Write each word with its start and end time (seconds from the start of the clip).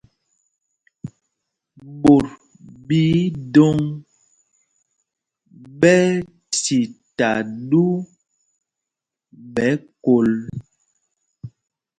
Ɓot 2.01 2.25
ɓɛ 2.87 2.99
idôŋ 3.23 3.77
ɓɛ́ 5.79 5.97
ɛ́ 6.13 6.17
tita 6.63 7.29
ɗu 7.69 7.83
ɓɛ 9.53 9.67
kol. 10.03 10.29